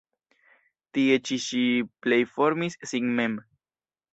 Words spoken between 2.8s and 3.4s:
sin mem.